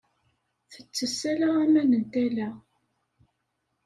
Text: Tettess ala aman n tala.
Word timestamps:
Tettess 0.71 1.19
ala 1.31 1.49
aman 1.63 1.89
n 2.01 2.03
tala. 2.13 2.49